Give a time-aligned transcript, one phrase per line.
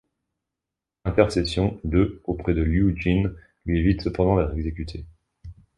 [1.05, 3.35] L'intercession de auprès de Liu Jin
[3.67, 5.05] lui évite cependant d'être exécuté.